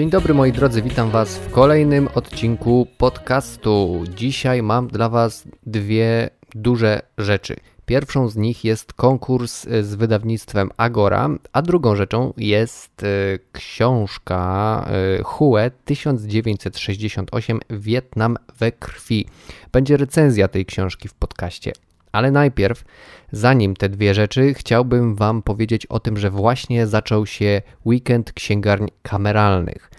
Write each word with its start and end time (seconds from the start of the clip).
Dzień 0.00 0.10
dobry 0.10 0.34
moi 0.34 0.52
drodzy, 0.52 0.82
witam 0.82 1.10
Was 1.10 1.38
w 1.38 1.50
kolejnym 1.50 2.08
odcinku 2.14 2.86
podcastu. 2.98 4.04
Dzisiaj 4.16 4.62
mam 4.62 4.88
dla 4.88 5.08
Was 5.08 5.44
dwie 5.66 6.30
duże 6.54 7.02
rzeczy. 7.18 7.56
Pierwszą 7.86 8.28
z 8.28 8.36
nich 8.36 8.64
jest 8.64 8.92
konkurs 8.92 9.66
z 9.82 9.94
wydawnictwem 9.94 10.70
Agora, 10.76 11.28
a 11.52 11.62
drugą 11.62 11.96
rzeczą 11.96 12.32
jest 12.36 13.02
e, 13.02 13.06
książka 13.52 14.86
e, 15.18 15.22
Hue 15.22 15.70
1968 15.84 17.60
Wietnam 17.70 18.36
we 18.58 18.72
krwi. 18.72 19.26
Będzie 19.72 19.96
recenzja 19.96 20.48
tej 20.48 20.66
książki 20.66 21.08
w 21.08 21.14
podcaście. 21.14 21.72
Ale 22.12 22.30
najpierw, 22.30 22.84
zanim 23.32 23.76
te 23.76 23.88
dwie 23.88 24.14
rzeczy, 24.14 24.54
chciałbym 24.54 25.14
Wam 25.14 25.42
powiedzieć 25.42 25.86
o 25.86 26.00
tym, 26.00 26.16
że 26.16 26.30
właśnie 26.30 26.86
zaczął 26.86 27.26
się 27.26 27.62
weekend 27.86 28.32
księgarni 28.32 28.88
kameralnych. 29.02 29.89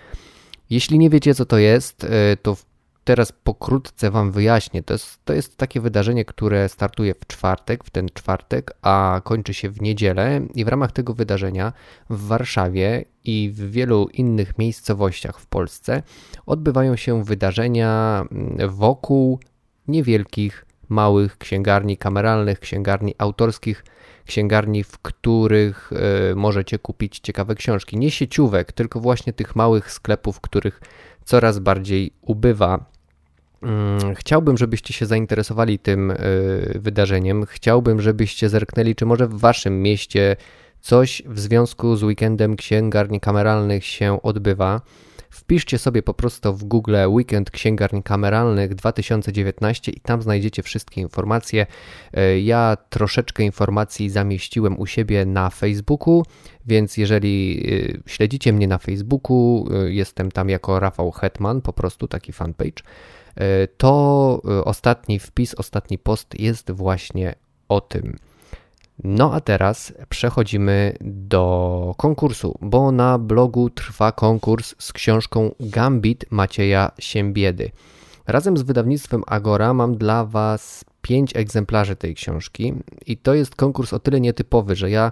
Jeśli 0.71 0.99
nie 0.99 1.09
wiecie, 1.09 1.35
co 1.35 1.45
to 1.45 1.57
jest, 1.57 2.03
e, 2.03 2.37
to 2.41 2.57
teraz 3.03 3.31
pokrótce 3.31 4.11
Wam 4.11 4.31
wyjaśnię. 4.31 4.83
To 4.83 4.93
jest, 4.93 5.25
to 5.25 5.33
jest 5.33 5.57
takie 5.57 5.81
wydarzenie, 5.81 6.25
które 6.25 6.69
startuje 6.69 7.13
w 7.13 7.27
czwartek, 7.27 7.83
w 7.83 7.89
ten 7.89 8.09
czwartek, 8.13 8.73
a 8.81 9.21
kończy 9.23 9.53
się 9.53 9.69
w 9.69 9.81
niedzielę. 9.81 10.41
I 10.55 10.65
w 10.65 10.67
ramach 10.67 10.91
tego 10.91 11.13
wydarzenia 11.13 11.73
w 12.09 12.27
Warszawie 12.27 13.05
i 13.23 13.51
w 13.53 13.71
wielu 13.71 14.07
innych 14.13 14.57
miejscowościach 14.57 15.39
w 15.39 15.45
Polsce 15.45 16.03
odbywają 16.45 16.95
się 16.95 17.23
wydarzenia 17.23 18.23
mm, 18.31 18.69
wokół 18.69 19.39
niewielkich 19.87 20.65
małych 20.89 21.37
księgarni 21.37 21.97
kameralnych, 21.97 22.59
księgarni 22.59 23.15
autorskich, 23.17 23.83
księgarni, 24.25 24.83
w 24.83 24.97
których 24.97 25.91
y, 26.31 26.35
możecie 26.35 26.79
kupić 26.79 27.19
ciekawe 27.19 27.55
książki. 27.55 27.97
Nie 27.97 28.11
sieciówek, 28.11 28.71
tylko 28.71 28.99
właśnie 28.99 29.33
tych 29.33 29.55
małych 29.55 29.91
sklepów, 29.91 30.41
których 30.41 30.81
coraz 31.25 31.59
bardziej 31.59 32.11
ubywa. 32.21 32.85
Mm, 33.61 34.15
chciałbym, 34.15 34.57
żebyście 34.57 34.93
się 34.93 35.05
zainteresowali 35.05 35.79
tym 35.79 36.11
y, 36.11 36.15
wydarzeniem. 36.75 37.45
Chciałbym, 37.45 38.01
żebyście 38.01 38.49
zerknęli, 38.49 38.95
czy 38.95 39.05
może 39.05 39.27
w 39.27 39.39
waszym 39.39 39.81
mieście 39.81 40.35
coś 40.81 41.21
w 41.25 41.39
związku 41.39 41.95
z 41.95 42.03
weekendem 42.03 42.55
księgarni 42.55 43.19
kameralnych 43.19 43.85
się 43.85 44.21
odbywa. 44.21 44.81
Wpiszcie 45.31 45.77
sobie 45.77 46.03
po 46.03 46.13
prostu 46.13 46.53
w 46.53 46.63
Google 46.63 46.95
Weekend 47.07 47.51
Księgarni 47.51 48.03
Kameralnych 48.03 48.75
2019 48.75 49.91
i 49.91 49.99
tam 49.99 50.21
znajdziecie 50.21 50.63
wszystkie 50.63 51.01
informacje. 51.01 51.65
E, 52.13 52.39
ja 52.39 52.77
troszeczkę 52.89 53.43
informacji 53.43 54.09
zamieściłem 54.09 54.79
u 54.79 54.85
siebie 54.85 55.25
na 55.25 55.49
Facebooku, 55.49 56.23
więc 56.65 56.97
jeżeli 56.97 57.65
e, 58.05 58.09
śledzicie 58.09 58.53
mnie 58.53 58.67
na 58.67 58.77
Facebooku, 58.77 59.67
e, 59.73 59.91
jestem 59.91 60.31
tam 60.31 60.49
jako 60.49 60.79
Rafał 60.79 61.11
Hetman, 61.11 61.61
po 61.61 61.73
prostu 61.73 62.07
taki 62.07 62.33
fanpage, 62.33 62.83
to 63.77 64.41
ostatni 64.65 65.19
wpis, 65.19 65.55
ostatni 65.55 65.97
post 65.97 66.39
jest 66.39 66.71
właśnie 66.71 67.35
o 67.69 67.81
tym. 67.81 68.17
No 69.03 69.33
a 69.33 69.39
teraz 69.39 69.93
przechodzimy 70.09 70.93
do 71.01 71.93
konkursu, 71.97 72.57
bo 72.61 72.91
na 72.91 73.17
blogu 73.17 73.69
trwa 73.69 74.11
konkurs 74.11 74.75
z 74.79 74.93
książką 74.93 75.55
Gambit 75.59 76.25
Macieja 76.31 76.91
Siembiedy. 76.99 77.71
Razem 78.27 78.57
z 78.57 78.61
wydawnictwem 78.61 79.23
Agora 79.27 79.73
mam 79.73 79.97
dla 79.97 80.25
Was 80.25 80.85
pięć 81.01 81.35
egzemplarzy 81.35 81.95
tej 81.95 82.15
książki 82.15 82.73
i 83.05 83.17
to 83.17 83.33
jest 83.33 83.55
konkurs 83.55 83.93
o 83.93 83.99
tyle 83.99 84.21
nietypowy, 84.21 84.75
że 84.75 84.89
ja 84.89 85.11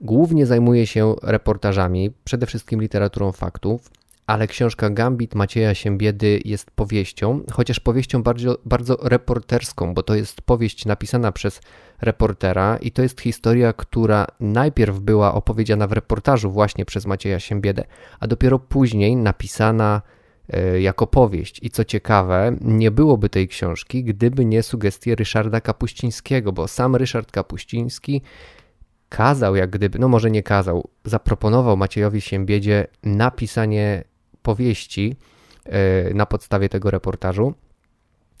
głównie 0.00 0.46
zajmuję 0.46 0.86
się 0.86 1.14
reportażami, 1.22 2.10
przede 2.24 2.46
wszystkim 2.46 2.80
literaturą 2.80 3.32
faktów, 3.32 3.90
ale 4.30 4.46
książka 4.46 4.90
Gambit 4.90 5.34
Macieja 5.34 5.74
Siembiedy 5.74 6.40
jest 6.44 6.70
powieścią, 6.70 7.40
chociaż 7.52 7.80
powieścią 7.80 8.22
bardzo, 8.22 8.58
bardzo 8.64 8.96
reporterską, 9.02 9.94
bo 9.94 10.02
to 10.02 10.14
jest 10.14 10.42
powieść 10.42 10.86
napisana 10.86 11.32
przez 11.32 11.60
reportera 12.00 12.76
i 12.76 12.90
to 12.92 13.02
jest 13.02 13.20
historia, 13.20 13.72
która 13.72 14.26
najpierw 14.40 14.98
była 14.98 15.34
opowiedziana 15.34 15.86
w 15.86 15.92
reportażu 15.92 16.50
właśnie 16.50 16.84
przez 16.84 17.06
Macieja 17.06 17.40
Siembiedę, 17.40 17.84
a 18.20 18.26
dopiero 18.26 18.58
później 18.58 19.16
napisana 19.16 20.02
e, 20.48 20.80
jako 20.80 21.06
powieść. 21.06 21.60
I 21.62 21.70
co 21.70 21.84
ciekawe, 21.84 22.56
nie 22.60 22.90
byłoby 22.90 23.28
tej 23.28 23.48
książki, 23.48 24.04
gdyby 24.04 24.44
nie 24.44 24.62
sugestie 24.62 25.14
Ryszarda 25.14 25.60
Kapuścińskiego, 25.60 26.52
bo 26.52 26.68
sam 26.68 26.96
Ryszard 26.96 27.30
Kapuściński 27.30 28.22
kazał, 29.08 29.56
jak 29.56 29.70
gdyby, 29.70 29.98
no 29.98 30.08
może 30.08 30.30
nie 30.30 30.42
kazał, 30.42 30.88
zaproponował 31.04 31.76
Maciejowi 31.76 32.20
Siembiedzie 32.20 32.86
napisanie 33.02 34.09
powieści 34.42 35.16
e, 35.64 36.14
na 36.14 36.26
podstawie 36.26 36.68
tego 36.68 36.90
reportażu. 36.90 37.54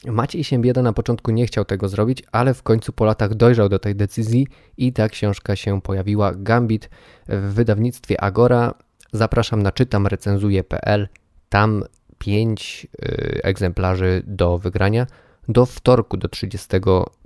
Maciej 0.06 0.44
Siembieda 0.44 0.82
na 0.82 0.92
początku 0.92 1.30
nie 1.30 1.46
chciał 1.46 1.64
tego 1.64 1.88
zrobić, 1.88 2.22
ale 2.32 2.54
w 2.54 2.62
końcu 2.62 2.92
po 2.92 3.04
latach 3.04 3.34
dojrzał 3.34 3.68
do 3.68 3.78
tej 3.78 3.96
decyzji 3.96 4.46
i 4.76 4.92
ta 4.92 5.08
książka 5.08 5.56
się 5.56 5.80
pojawiła. 5.80 6.32
Gambit 6.34 6.90
w 7.28 7.54
wydawnictwie 7.54 8.20
Agora. 8.20 8.74
Zapraszam 9.12 9.62
na 9.62 9.72
czytamrecenzuje.pl. 9.72 11.08
Tam 11.48 11.84
5 12.18 12.86
y, 13.02 13.40
egzemplarzy 13.42 14.22
do 14.26 14.58
wygrania 14.58 15.06
do 15.48 15.66
wtorku, 15.66 16.16
do 16.16 16.28
30 16.28 16.68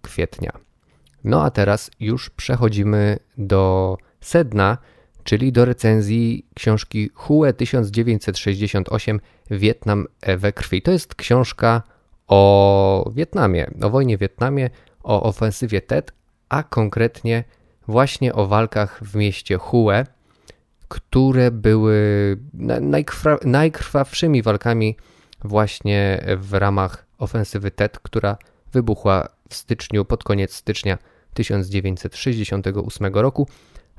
kwietnia. 0.02 0.52
No 1.24 1.44
a 1.44 1.50
teraz 1.50 1.90
już 2.00 2.30
przechodzimy 2.30 3.18
do 3.38 3.96
sedna, 4.20 4.78
czyli 5.24 5.52
do 5.52 5.64
recenzji 5.64 6.46
książki 6.54 7.10
Hue 7.14 7.52
1968 7.56 9.20
Wietnam 9.50 10.06
we 10.38 10.52
krwi. 10.52 10.82
To 10.82 10.92
jest 10.92 11.14
książka 11.14 11.82
o 12.28 13.10
Wietnamie, 13.14 13.70
o 13.82 13.90
wojnie 13.90 14.16
w 14.16 14.20
Wietnamie, 14.20 14.70
o 15.02 15.22
ofensywie 15.22 15.80
Tet, 15.80 16.12
a 16.48 16.62
konkretnie 16.62 17.44
właśnie 17.88 18.34
o 18.34 18.46
walkach 18.46 19.04
w 19.04 19.16
mieście 19.16 19.58
Hue, 19.58 20.04
które 20.88 21.50
były 21.50 21.96
najkrwa, 22.80 23.38
najkrwawszymi 23.44 24.42
walkami 24.42 24.96
właśnie 25.44 26.24
w 26.36 26.54
ramach 26.54 27.06
ofensywy 27.18 27.70
Tet, 27.70 27.98
która 27.98 28.36
wybuchła 28.72 29.28
w 29.48 29.54
styczniu, 29.54 30.04
pod 30.04 30.24
koniec 30.24 30.54
stycznia 30.54 30.98
1968 31.34 33.14
roku. 33.14 33.48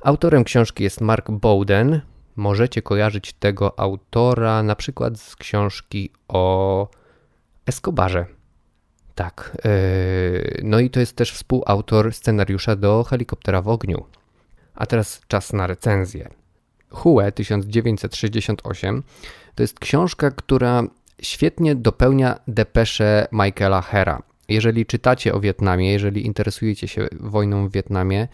Autorem 0.03 0.43
książki 0.43 0.83
jest 0.83 1.01
Mark 1.01 1.31
Bowden. 1.31 2.01
Możecie 2.35 2.81
kojarzyć 2.81 3.33
tego 3.33 3.79
autora 3.79 4.63
na 4.63 4.75
przykład 4.75 5.19
z 5.19 5.35
książki 5.35 6.09
o 6.27 6.87
Escobarze. 7.65 8.25
Tak. 9.15 9.57
Yy, 9.65 10.61
no 10.63 10.79
i 10.79 10.89
to 10.89 10.99
jest 10.99 11.15
też 11.15 11.31
współautor 11.31 12.13
scenariusza 12.13 12.75
do 12.75 13.03
Helikoptera 13.03 13.61
w 13.61 13.67
ogniu. 13.67 14.05
A 14.75 14.85
teraz 14.85 15.21
czas 15.27 15.53
na 15.53 15.67
recenzję. 15.67 16.29
Hue 16.89 17.31
1968 17.35 19.03
to 19.55 19.63
jest 19.63 19.79
książka, 19.79 20.31
która 20.31 20.83
świetnie 21.21 21.75
dopełnia 21.75 22.39
depeszę 22.47 23.27
Michaela 23.31 23.81
Hera. 23.81 24.21
Jeżeli 24.49 24.85
czytacie 24.85 25.33
o 25.33 25.39
Wietnamie, 25.39 25.91
jeżeli 25.91 26.25
interesujecie 26.25 26.87
się 26.87 27.07
wojną 27.19 27.67
w 27.67 27.71
Wietnamie, 27.71 28.27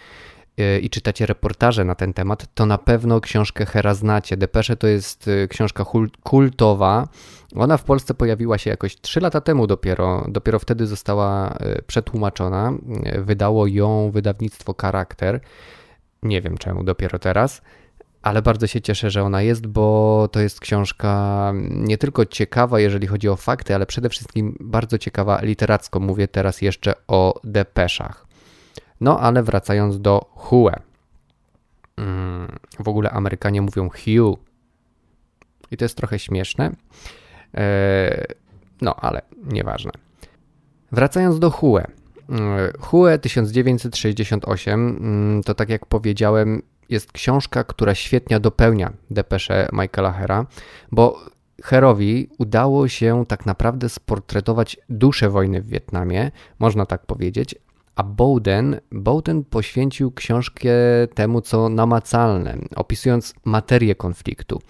i 0.81 0.89
czytacie 0.89 1.25
reportaże 1.25 1.85
na 1.85 1.95
ten 1.95 2.13
temat, 2.13 2.47
to 2.53 2.65
na 2.65 2.77
pewno 2.77 3.21
książkę 3.21 3.65
Hera 3.65 3.93
znacie. 3.93 4.37
Depesze 4.37 4.75
to 4.75 4.87
jest 4.87 5.27
y, 5.27 5.47
książka 5.47 5.85
kultowa. 6.23 7.07
Ona 7.55 7.77
w 7.77 7.83
Polsce 7.83 8.13
pojawiła 8.13 8.57
się 8.57 8.69
jakoś 8.69 9.01
3 9.01 9.19
lata 9.19 9.41
temu 9.41 9.67
dopiero. 9.67 10.25
Dopiero 10.27 10.59
wtedy 10.59 10.87
została 10.87 11.57
y, 11.77 11.81
przetłumaczona. 11.87 12.73
Wydało 13.17 13.67
ją 13.67 14.11
wydawnictwo 14.11 14.75
Charakter. 14.81 15.39
Nie 16.23 16.41
wiem 16.41 16.57
czemu 16.57 16.83
dopiero 16.83 17.19
teraz 17.19 17.61
ale 18.21 18.41
bardzo 18.41 18.67
się 18.67 18.81
cieszę, 18.81 19.09
że 19.09 19.23
ona 19.23 19.41
jest, 19.41 19.67
bo 19.67 20.27
to 20.31 20.39
jest 20.39 20.59
książka 20.59 21.53
nie 21.69 21.97
tylko 21.97 22.25
ciekawa, 22.25 22.79
jeżeli 22.79 23.07
chodzi 23.07 23.29
o 23.29 23.35
fakty, 23.35 23.75
ale 23.75 23.85
przede 23.85 24.09
wszystkim 24.09 24.57
bardzo 24.59 24.97
ciekawa 24.97 25.41
literacko. 25.41 25.99
Mówię 25.99 26.27
teraz 26.27 26.61
jeszcze 26.61 26.93
o 27.07 27.39
depeszach. 27.43 28.30
No 29.01 29.19
ale 29.19 29.43
wracając 29.43 30.01
do 30.01 30.25
Hue. 30.29 30.71
Mm, 31.97 32.57
w 32.79 32.87
ogóle 32.87 33.11
Amerykanie 33.11 33.61
mówią 33.61 33.89
Hue. 33.89 34.37
I 35.71 35.77
to 35.77 35.85
jest 35.85 35.97
trochę 35.97 36.19
śmieszne. 36.19 36.75
E, 37.55 38.25
no 38.81 38.95
ale 38.95 39.21
nieważne. 39.43 39.91
Wracając 40.91 41.39
do 41.39 41.51
Hue. 41.51 41.77
Mm, 42.29 42.71
Hue 42.79 43.17
1968 43.21 44.73
mm, 44.73 45.43
to 45.43 45.55
tak 45.55 45.69
jak 45.69 45.85
powiedziałem 45.85 46.61
jest 46.89 47.11
książka, 47.11 47.63
która 47.63 47.95
świetnie 47.95 48.39
dopełnia 48.39 48.93
depeszę 49.09 49.69
Michaela 49.73 50.11
Hera, 50.11 50.45
bo 50.91 51.19
Herowi 51.63 52.29
udało 52.37 52.87
się 52.87 53.25
tak 53.27 53.45
naprawdę 53.45 53.89
sportretować 53.89 54.77
duszę 54.89 55.29
wojny 55.29 55.61
w 55.61 55.67
Wietnamie, 55.67 56.31
można 56.59 56.85
tak 56.85 57.05
powiedzieć, 57.05 57.55
a 57.95 58.03
Bowden, 58.03 58.79
Bowden 58.91 59.43
poświęcił 59.43 60.11
książkę 60.11 60.69
temu, 61.13 61.41
co 61.41 61.69
namacalne, 61.69 62.57
opisując 62.75 63.33
materię 63.45 63.95
konfliktu. 63.95 64.61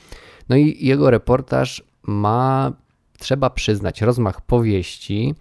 No 0.49 0.55
i 0.55 0.85
jego 0.85 1.11
reportaż 1.11 1.83
ma, 2.03 2.73
trzeba 3.19 3.49
przyznać, 3.49 4.01
rozmach 4.01 4.41
powieści, 4.41 5.35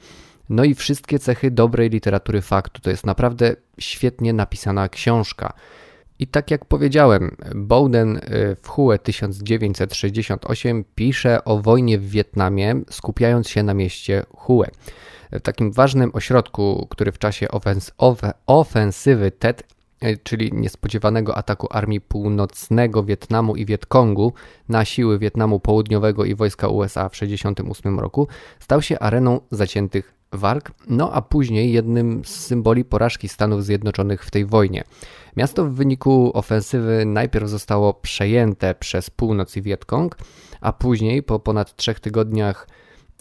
no 0.48 0.64
i 0.64 0.74
wszystkie 0.74 1.18
cechy 1.18 1.50
dobrej 1.50 1.90
literatury 1.90 2.42
faktu. 2.42 2.80
To 2.80 2.90
jest 2.90 3.06
naprawdę 3.06 3.56
świetnie 3.78 4.32
napisana 4.32 4.88
książka. 4.88 5.52
I 6.18 6.26
tak 6.26 6.50
jak 6.50 6.64
powiedziałem, 6.64 7.36
Bowden 7.54 8.16
y, 8.16 8.56
w 8.62 8.68
Hue 8.68 8.98
1968 9.02 10.84
pisze 10.94 11.44
o 11.44 11.58
wojnie 11.58 11.98
w 11.98 12.10
Wietnamie, 12.10 12.74
skupiając 12.90 13.48
się 13.48 13.62
na 13.62 13.74
mieście 13.74 14.22
Hue. 14.36 14.64
Takim 15.42 15.72
ważnym 15.72 16.10
ośrodku, 16.14 16.86
który 16.90 17.12
w 17.12 17.18
czasie 17.18 17.48
ofens 17.48 17.92
ofensywy 18.46 19.30
TED, 19.30 19.62
y, 20.04 20.18
czyli 20.22 20.52
niespodziewanego 20.52 21.36
ataku 21.36 21.68
Armii 21.70 22.00
Północnego 22.00 23.04
Wietnamu 23.04 23.56
i 23.56 23.66
Wietkongu 23.66 24.32
na 24.68 24.84
siły 24.84 25.18
Wietnamu 25.18 25.60
Południowego 25.60 26.24
i 26.24 26.34
wojska 26.34 26.68
USA 26.68 27.08
w 27.08 27.12
1968 27.12 28.00
roku, 28.00 28.28
stał 28.60 28.82
się 28.82 28.98
areną 28.98 29.40
zaciętych 29.50 30.20
walk, 30.32 30.70
no 30.88 31.12
a 31.12 31.22
później 31.22 31.72
jednym 31.72 32.24
z 32.24 32.28
symboli 32.28 32.84
porażki 32.84 33.28
Stanów 33.28 33.64
Zjednoczonych 33.64 34.24
w 34.24 34.30
tej 34.30 34.46
wojnie. 34.46 34.84
Miasto 35.36 35.64
w 35.64 35.72
wyniku 35.72 36.30
ofensywy 36.34 37.04
najpierw 37.06 37.48
zostało 37.48 37.94
przejęte 37.94 38.74
przez 38.74 39.10
północ 39.10 39.56
i 39.56 39.62
Wietkong, 39.62 40.16
a 40.60 40.72
później 40.72 41.22
po 41.22 41.38
ponad 41.38 41.76
trzech 41.76 42.00
tygodniach 42.00 42.66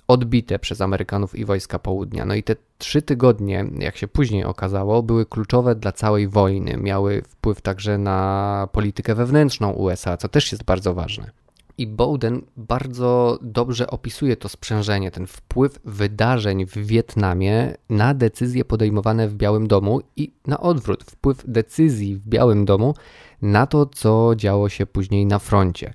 odbite 0.09 0.59
przez 0.59 0.81
Amerykanów 0.81 1.35
i 1.35 1.45
wojska 1.45 1.79
południa. 1.79 2.25
No 2.25 2.35
i 2.35 2.43
te 2.43 2.55
trzy 2.77 3.01
tygodnie, 3.01 3.65
jak 3.79 3.97
się 3.97 4.07
później 4.07 4.43
okazało, 4.43 5.03
były 5.03 5.25
kluczowe 5.25 5.75
dla 5.75 5.91
całej 5.91 6.27
wojny. 6.27 6.77
Miały 6.77 7.21
wpływ 7.21 7.61
także 7.61 7.97
na 7.97 8.67
politykę 8.71 9.15
wewnętrzną 9.15 9.71
USA, 9.71 10.17
co 10.17 10.27
też 10.27 10.51
jest 10.51 10.63
bardzo 10.63 10.93
ważne. 10.93 11.31
I 11.77 11.87
Bowden 11.87 12.41
bardzo 12.57 13.39
dobrze 13.41 13.87
opisuje 13.87 14.37
to 14.37 14.49
sprzężenie, 14.49 15.11
ten 15.11 15.27
wpływ 15.27 15.79
wydarzeń 15.85 16.65
w 16.65 16.77
Wietnamie 16.77 17.75
na 17.89 18.13
decyzje 18.13 18.65
podejmowane 18.65 19.27
w 19.27 19.35
Białym 19.35 19.67
Domu 19.67 20.01
i 20.15 20.31
na 20.47 20.59
odwrót, 20.59 21.03
wpływ 21.03 21.43
decyzji 21.47 22.15
w 22.15 22.27
Białym 22.27 22.65
Domu 22.65 22.93
na 23.41 23.67
to, 23.67 23.85
co 23.85 24.33
działo 24.35 24.69
się 24.69 24.85
później 24.85 25.25
na 25.25 25.39
froncie. 25.39 25.93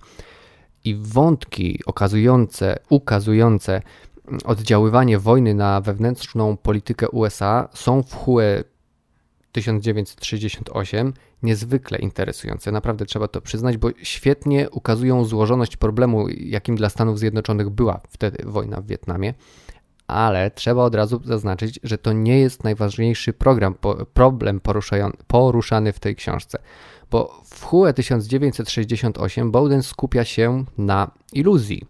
I 0.84 0.94
wątki 0.94 1.80
okazujące, 1.86 2.76
ukazujące 2.88 3.82
oddziaływanie 4.44 5.18
wojny 5.18 5.54
na 5.54 5.80
wewnętrzną 5.80 6.56
politykę 6.56 7.08
USA 7.10 7.68
są 7.72 8.02
w 8.02 8.14
Hue 8.14 8.40
1968 9.52 11.12
niezwykle 11.42 11.98
interesujące. 11.98 12.72
Naprawdę 12.72 13.06
trzeba 13.06 13.28
to 13.28 13.40
przyznać, 13.40 13.76
bo 13.76 13.88
świetnie 14.02 14.70
ukazują 14.70 15.24
złożoność 15.24 15.76
problemu, 15.76 16.28
jakim 16.28 16.76
dla 16.76 16.88
Stanów 16.88 17.18
Zjednoczonych 17.18 17.70
była 17.70 18.00
wtedy 18.08 18.44
wojna 18.46 18.80
w 18.80 18.86
Wietnamie. 18.86 19.34
Ale 20.06 20.50
trzeba 20.50 20.84
od 20.84 20.94
razu 20.94 21.20
zaznaczyć, 21.24 21.80
że 21.82 21.98
to 21.98 22.12
nie 22.12 22.38
jest 22.38 22.64
najważniejszy 22.64 23.32
program, 23.32 23.74
problem 24.14 24.60
poruszany 25.26 25.92
w 25.92 26.00
tej 26.00 26.16
książce. 26.16 26.58
Bo 27.10 27.40
w 27.44 27.64
Hue 27.64 27.92
1968 27.92 29.50
Bowden 29.50 29.82
skupia 29.82 30.24
się 30.24 30.64
na 30.78 31.10
iluzji. 31.32 31.82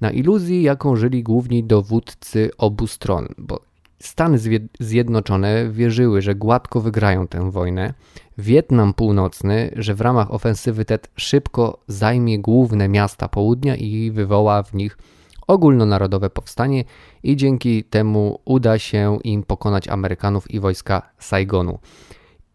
Na 0.00 0.10
iluzji, 0.10 0.62
jaką 0.62 0.96
żyli 0.96 1.22
główni 1.22 1.64
dowódcy 1.64 2.50
obu 2.58 2.86
stron, 2.86 3.28
bo 3.38 3.60
Stany 3.98 4.38
Zjednoczone 4.80 5.70
wierzyły, 5.70 6.22
że 6.22 6.34
gładko 6.34 6.80
wygrają 6.80 7.28
tę 7.28 7.50
wojnę. 7.50 7.94
Wietnam 8.38 8.94
Północny, 8.94 9.70
że 9.76 9.94
w 9.94 10.00
ramach 10.00 10.34
ofensywy 10.34 10.84
TED 10.84 11.10
szybko 11.16 11.78
zajmie 11.88 12.38
główne 12.38 12.88
miasta 12.88 13.28
południa 13.28 13.76
i 13.76 14.10
wywoła 14.10 14.62
w 14.62 14.74
nich 14.74 14.98
ogólnonarodowe 15.46 16.30
powstanie 16.30 16.84
i 17.22 17.36
dzięki 17.36 17.84
temu 17.84 18.40
uda 18.44 18.78
się 18.78 19.18
im 19.24 19.42
pokonać 19.42 19.88
Amerykanów 19.88 20.50
i 20.50 20.60
wojska 20.60 21.02
Saigonu. 21.18 21.78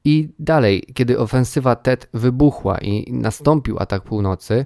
I 0.06 0.30
dalej, 0.40 0.84
kiedy 0.94 1.20
ofensywa 1.20 1.76
TED 1.76 2.10
wybuchła 2.14 2.78
i 2.78 3.14
nastąpił 3.14 3.80
atak 3.80 4.04
północy, 4.04 4.66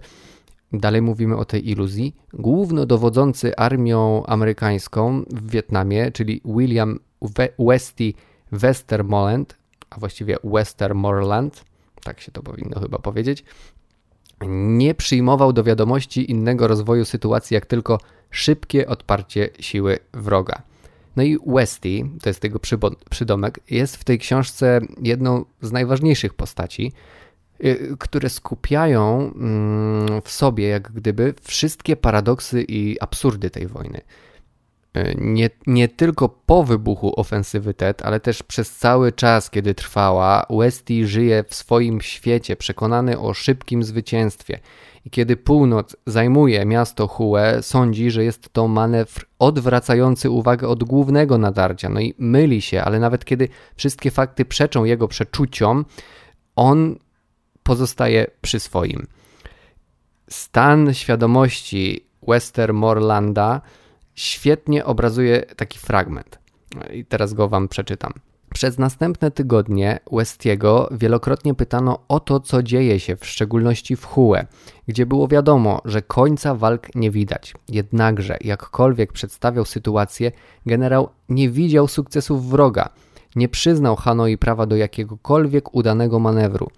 Dalej 0.74 1.02
mówimy 1.02 1.38
o 1.38 1.46
tej 1.46 1.70
iluzji. 1.70 2.16
Głównodowodzący 2.34 3.56
armią 3.56 4.26
amerykańską 4.26 5.24
w 5.30 5.52
Wietnamie, 5.52 6.12
czyli 6.12 6.42
William 6.46 7.00
Westy 7.60 8.14
Westermoreland, 8.52 9.58
a 9.90 10.00
właściwie 10.00 10.38
Westermoreland, 10.44 11.66
tak 12.04 12.22
się 12.22 12.32
to 12.32 12.44
powinno 12.44 12.80
chyba 12.80 13.00
powiedzieć, 13.00 13.44
nie 14.48 14.96
przyjmował 14.96 15.54
do 15.54 15.64
wiadomości 15.64 16.32
innego 16.32 16.68
rozwoju 16.68 17.06
sytuacji, 17.06 17.56
jak 17.56 17.66
tylko 17.66 18.00
szybkie 18.32 18.88
odparcie 18.88 19.50
siły 19.60 20.00
wroga. 20.14 20.62
No 21.16 21.24
i 21.24 21.38
Westy, 21.48 22.04
to 22.22 22.30
jest 22.30 22.40
tego 22.40 22.60
przydomek, 23.10 23.60
jest 23.70 23.96
w 23.98 24.04
tej 24.04 24.20
książce 24.20 24.82
jedną 25.02 25.46
z 25.62 25.72
najważniejszych 25.72 26.34
postaci, 26.34 26.94
Y, 27.64 27.96
które 28.00 28.30
skupiają 28.30 29.32
mm, 29.36 30.22
w 30.22 30.32
sobie, 30.32 30.68
jak 30.68 30.92
gdyby, 30.92 31.34
wszystkie 31.42 31.96
paradoksy 31.96 32.66
i 32.68 33.00
absurdy 33.02 33.50
tej 33.50 33.68
wojny. 33.68 34.02
Y, 34.98 35.16
nie, 35.18 35.50
nie 35.68 35.88
tylko 35.88 36.30
po 36.30 36.64
wybuchu 36.64 37.20
ofensywy 37.20 37.74
TED, 37.74 38.02
ale 38.02 38.20
też 38.20 38.44
przez 38.44 38.76
cały 38.76 39.12
czas, 39.12 39.50
kiedy 39.50 39.74
trwała, 39.74 40.46
Westy 40.50 41.08
żyje 41.08 41.44
w 41.48 41.56
swoim 41.56 42.02
świecie, 42.02 42.56
przekonany 42.56 43.20
o 43.20 43.34
szybkim 43.34 43.84
zwycięstwie. 43.84 44.60
I 45.06 45.10
kiedy 45.10 45.38
północ 45.38 45.96
zajmuje 46.06 46.66
miasto 46.66 47.08
Hue, 47.08 47.38
sądzi, 47.62 48.12
że 48.12 48.24
jest 48.24 48.54
to 48.54 48.68
manewr 48.68 49.26
odwracający 49.40 50.30
uwagę 50.30 50.68
od 50.68 50.84
głównego 50.84 51.38
nadarcia. 51.38 51.90
No 51.90 52.00
i 52.00 52.14
myli 52.18 52.62
się, 52.62 52.82
ale 52.82 53.00
nawet 53.00 53.26
kiedy 53.26 53.50
wszystkie 53.76 54.12
fakty 54.12 54.46
przeczą 54.46 54.84
jego 54.84 55.08
przeczuciom, 55.08 55.86
on 56.56 56.96
pozostaje 57.64 58.28
przy 58.42 58.60
swoim. 58.60 59.08
Stan 60.30 60.94
świadomości 60.94 62.06
Westermorlanda 62.28 63.62
świetnie 64.16 64.86
obrazuje 64.86 65.42
taki 65.42 65.80
fragment. 65.80 66.40
I 66.94 67.06
teraz 67.06 67.34
go 67.34 67.50
wam 67.50 67.68
przeczytam. 67.68 68.14
Przez 68.54 68.78
następne 68.78 69.32
tygodnie 69.32 70.00
Westiego 70.12 70.90
wielokrotnie 70.92 71.54
pytano 71.54 72.00
o 72.08 72.20
to, 72.20 72.40
co 72.40 72.64
dzieje 72.64 73.00
się, 73.00 73.16
w 73.16 73.26
szczególności 73.26 73.96
w 73.96 74.06
Hue, 74.06 74.36
gdzie 74.88 75.06
było 75.06 75.28
wiadomo, 75.28 75.82
że 75.86 76.02
końca 76.02 76.56
walk 76.56 76.96
nie 76.96 77.12
widać. 77.12 77.54
Jednakże, 77.70 78.38
jakkolwiek 78.42 79.14
przedstawiał 79.14 79.66
sytuację, 79.66 80.32
generał 80.66 81.10
nie 81.30 81.50
widział 81.50 81.88
sukcesów 81.88 82.50
wroga. 82.50 82.90
Nie 83.36 83.50
przyznał 83.50 83.96
Hanoi 83.96 84.38
prawa 84.38 84.66
do 84.66 84.76
jakiegokolwiek 84.76 85.76
udanego 85.76 86.20
manewru. 86.20 86.70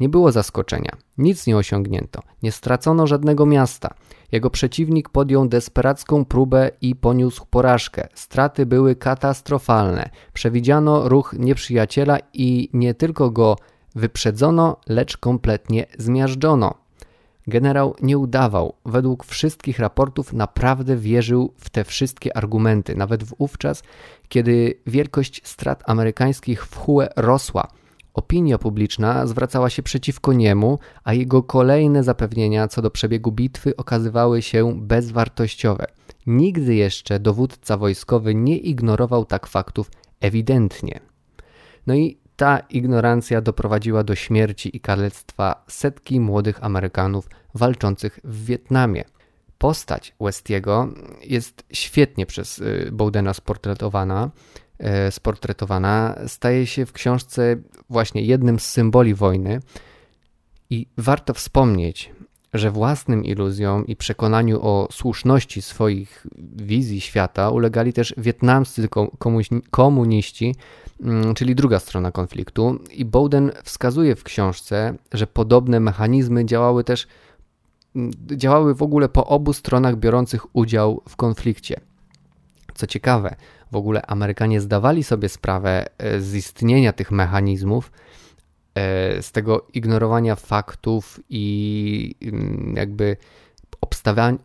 Nie 0.00 0.08
było 0.08 0.32
zaskoczenia. 0.32 0.96
Nic 1.18 1.46
nie 1.46 1.56
osiągnięto. 1.56 2.22
Nie 2.42 2.52
stracono 2.52 3.06
żadnego 3.06 3.46
miasta. 3.46 3.94
Jego 4.32 4.50
przeciwnik 4.50 5.08
podjął 5.08 5.48
desperacką 5.48 6.24
próbę 6.24 6.70
i 6.80 6.96
poniósł 6.96 7.46
porażkę. 7.50 8.08
Straty 8.14 8.66
były 8.66 8.96
katastrofalne. 8.96 10.10
Przewidziano 10.32 11.08
ruch 11.08 11.34
nieprzyjaciela 11.38 12.18
i 12.32 12.70
nie 12.72 12.94
tylko 12.94 13.30
go 13.30 13.56
wyprzedzono, 13.94 14.76
lecz 14.88 15.16
kompletnie 15.16 15.86
zmiażdżono. 15.98 16.74
Generał 17.46 17.94
nie 18.02 18.18
udawał. 18.18 18.74
Według 18.86 19.24
wszystkich 19.24 19.78
raportów 19.78 20.32
naprawdę 20.32 20.96
wierzył 20.96 21.52
w 21.56 21.70
te 21.70 21.84
wszystkie 21.84 22.36
argumenty, 22.36 22.96
nawet 22.96 23.24
wówczas, 23.24 23.82
kiedy 24.28 24.74
wielkość 24.86 25.40
strat 25.44 25.82
amerykańskich 25.86 26.66
w 26.66 26.76
Hue 26.76 27.02
rosła. 27.16 27.68
Opinia 28.18 28.58
publiczna 28.58 29.26
zwracała 29.26 29.70
się 29.70 29.82
przeciwko 29.82 30.32
niemu, 30.32 30.78
a 31.04 31.14
jego 31.14 31.42
kolejne 31.42 32.04
zapewnienia 32.04 32.68
co 32.68 32.82
do 32.82 32.90
przebiegu 32.90 33.32
bitwy 33.32 33.76
okazywały 33.76 34.42
się 34.42 34.80
bezwartościowe. 34.80 35.86
Nigdy 36.26 36.74
jeszcze 36.74 37.20
dowódca 37.20 37.76
wojskowy 37.76 38.34
nie 38.34 38.56
ignorował 38.56 39.24
tak 39.24 39.46
faktów 39.46 39.90
ewidentnie. 40.20 41.00
No 41.86 41.94
i 41.94 42.18
ta 42.36 42.58
ignorancja 42.58 43.40
doprowadziła 43.40 44.04
do 44.04 44.14
śmierci 44.14 44.76
i 44.76 44.80
kalectwa 44.80 45.64
setki 45.68 46.20
młodych 46.20 46.64
Amerykanów 46.64 47.28
walczących 47.54 48.20
w 48.24 48.44
Wietnamie. 48.44 49.04
Postać 49.58 50.14
Westiego 50.20 50.88
jest 51.22 51.64
świetnie 51.72 52.26
przez 52.26 52.58
y, 52.58 52.88
Bowdena 52.92 53.34
sportretowana. 53.34 54.30
E, 54.78 55.10
sportretowana, 55.10 56.18
staje 56.26 56.66
się 56.66 56.86
w 56.86 56.92
książce 56.92 57.56
właśnie 57.90 58.22
jednym 58.22 58.58
z 58.58 58.66
symboli 58.66 59.14
wojny. 59.14 59.60
I 60.70 60.86
warto 60.96 61.34
wspomnieć, 61.34 62.12
że 62.54 62.70
własnym 62.70 63.24
iluzjom 63.24 63.86
i 63.86 63.96
przekonaniu 63.96 64.58
o 64.62 64.88
słuszności 64.92 65.62
swoich 65.62 66.26
wizji 66.56 67.00
świata 67.00 67.50
ulegali 67.50 67.92
też 67.92 68.14
wietnamscy 68.16 68.88
komuniści, 69.70 70.54
mm, 71.00 71.34
czyli 71.34 71.54
druga 71.54 71.78
strona 71.78 72.12
konfliktu. 72.12 72.78
I 72.92 73.04
Bowden 73.04 73.52
wskazuje 73.64 74.16
w 74.16 74.24
książce, 74.24 74.94
że 75.12 75.26
podobne 75.26 75.80
mechanizmy 75.80 76.44
działały 76.44 76.84
też 76.84 77.06
działały 78.36 78.74
w 78.74 78.82
ogóle 78.82 79.08
po 79.08 79.26
obu 79.26 79.52
stronach 79.52 79.96
biorących 79.96 80.56
udział 80.56 81.02
w 81.08 81.16
konflikcie. 81.16 81.80
Co 82.74 82.86
ciekawe, 82.86 83.36
w 83.72 83.76
ogóle 83.76 84.06
Amerykanie 84.06 84.60
zdawali 84.60 85.04
sobie 85.04 85.28
sprawę 85.28 85.86
e, 85.98 86.20
z 86.20 86.34
istnienia 86.34 86.92
tych 86.92 87.10
mechanizmów, 87.10 87.92
e, 88.74 89.22
z 89.22 89.32
tego 89.32 89.66
ignorowania 89.74 90.36
faktów 90.36 91.20
i 91.28 92.14
mm, 92.22 92.74
jakby 92.76 93.16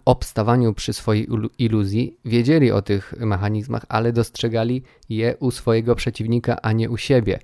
obstawaniu 0.05 0.73
przy 0.73 0.93
swojej 0.93 1.27
iluzji, 1.57 2.17
wiedzieli 2.25 2.71
o 2.71 2.81
tych 2.81 3.13
mechanizmach, 3.19 3.85
ale 3.89 4.13
dostrzegali 4.13 4.83
je 5.09 5.35
u 5.39 5.51
swojego 5.51 5.95
przeciwnika, 5.95 6.61
a 6.61 6.71
nie 6.71 6.89
u 6.89 6.97
siebie. 6.97 7.39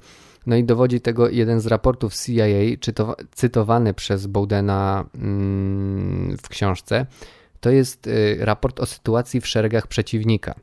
No 0.45 0.55
i 0.55 0.63
dowodzi 0.63 1.01
tego 1.01 1.29
jeden 1.29 1.59
z 1.59 1.67
raportów 1.67 2.13
CIA, 2.15 2.45
cytowany 3.31 3.93
przez 3.93 4.27
Bowdena 4.27 5.05
mm, 5.15 6.37
w 6.37 6.49
książce. 6.49 7.05
To 7.59 7.69
jest 7.69 8.07
y, 8.07 8.37
raport 8.39 8.79
o 8.79 8.85
sytuacji 8.85 9.41
w 9.41 9.47
szeregach 9.47 9.87
przeciwnika. 9.87 10.55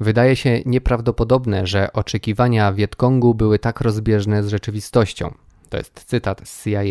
Wydaje 0.00 0.36
się 0.36 0.60
nieprawdopodobne, 0.66 1.66
że 1.66 1.92
oczekiwania 1.92 2.72
Wietkongu 2.72 3.34
były 3.34 3.58
tak 3.58 3.80
rozbieżne 3.80 4.42
z 4.42 4.48
rzeczywistością. 4.48 5.34
To 5.68 5.76
jest 5.76 6.04
cytat 6.04 6.48
z 6.48 6.64
CIA. 6.64 6.82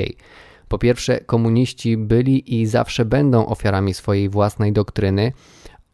Po 0.68 0.78
pierwsze, 0.78 1.20
komuniści 1.20 1.98
byli 1.98 2.62
i 2.62 2.66
zawsze 2.66 3.06
będą 3.06 3.46
ofiarami 3.46 3.94
swojej 3.94 4.30
własnej 4.30 4.74
doktryny, 4.74 5.32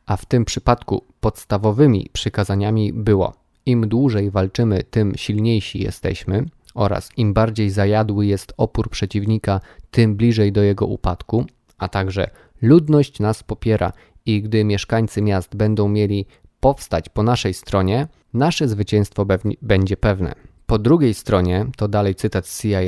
a 0.06 0.18
w 0.18 0.26
tym 0.26 0.46
przypadku 0.46 1.04
podstawowymi 1.20 2.10
przykazaniami 2.14 2.94
było: 2.94 3.34
im 3.66 3.88
dłużej 3.90 4.32
walczymy, 4.32 4.84
tym 4.84 5.14
silniejsi 5.16 5.84
jesteśmy, 5.84 6.46
oraz 6.76 7.10
im 7.18 7.34
bardziej 7.34 7.70
zajadły 7.70 8.26
jest 8.26 8.54
opór 8.58 8.90
przeciwnika, 8.90 9.60
tym 9.92 10.16
bliżej 10.16 10.52
do 10.52 10.64
jego 10.64 10.86
upadku, 10.86 11.46
a 11.78 11.88
także 11.88 12.30
ludność 12.62 13.20
nas 13.20 13.44
popiera 13.44 13.94
i 14.26 14.42
gdy 14.42 14.64
mieszkańcy 14.64 15.22
miast 15.22 15.56
będą 15.56 15.88
mieli 15.88 16.26
powstać 16.60 17.10
po 17.10 17.24
naszej 17.24 17.54
stronie, 17.54 18.08
nasze 18.34 18.68
zwycięstwo 18.68 19.26
będzie 19.62 19.98
pewne. 19.98 20.36
Po 20.66 20.80
drugiej 20.80 21.14
stronie, 21.14 21.66
to 21.78 21.88
dalej 21.88 22.16
cytat 22.16 22.48
z 22.48 22.62
CIA, 22.62 22.80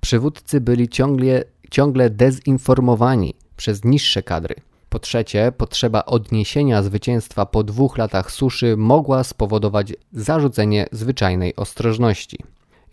przywódcy 0.00 0.60
byli 0.60 0.88
ciągle, 0.88 1.44
ciągle 1.70 2.10
dezinformowani 2.10 3.34
przez 3.56 3.84
niższe 3.84 4.22
kadry. 4.22 4.54
Po 4.88 4.98
trzecie, 4.98 5.52
potrzeba 5.56 6.04
odniesienia 6.04 6.82
zwycięstwa 6.82 7.46
po 7.46 7.64
dwóch 7.64 7.98
latach 7.98 8.30
suszy 8.30 8.76
mogła 8.76 9.24
spowodować 9.24 9.92
zarzucenie 10.12 10.86
zwyczajnej 10.92 11.56
ostrożności. 11.56 12.38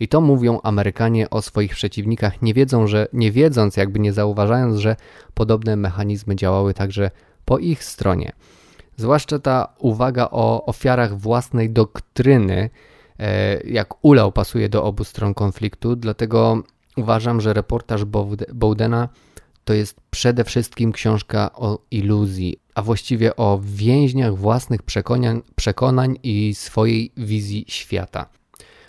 I 0.00 0.08
to 0.08 0.20
mówią 0.20 0.60
Amerykanie 0.62 1.30
o 1.30 1.42
swoich 1.42 1.74
przeciwnikach, 1.74 2.42
nie 2.42 2.54
wiedzą, 2.54 2.86
że 2.86 3.08
nie 3.12 3.32
wiedząc, 3.32 3.76
jakby 3.76 3.98
nie 3.98 4.12
zauważając, 4.12 4.76
że 4.76 4.96
podobne 5.34 5.76
mechanizmy 5.76 6.36
działały 6.36 6.74
także 6.74 7.10
po 7.44 7.58
ich 7.58 7.84
stronie. 7.84 8.32
Zwłaszcza 8.98 9.38
ta 9.38 9.74
uwaga 9.78 10.28
o 10.30 10.66
ofiarach 10.66 11.18
własnej 11.18 11.70
doktryny, 11.70 12.70
e, 13.18 13.60
jak 13.60 14.04
ulał 14.04 14.32
pasuje 14.32 14.68
do 14.68 14.84
obu 14.84 15.04
stron 15.04 15.34
konfliktu, 15.34 15.96
dlatego 15.96 16.62
uważam, 16.96 17.40
że 17.40 17.52
reportaż 17.52 18.04
Bowdena 18.54 19.08
to 19.64 19.74
jest 19.74 20.00
przede 20.10 20.44
wszystkim 20.44 20.92
książka 20.92 21.50
o 21.52 21.78
iluzji, 21.90 22.60
a 22.74 22.82
właściwie 22.82 23.36
o 23.36 23.60
więźniach 23.62 24.36
własnych 24.36 24.82
przekonań, 24.82 25.42
przekonań 25.56 26.18
i 26.22 26.54
swojej 26.54 27.12
wizji 27.16 27.64
świata. 27.68 28.37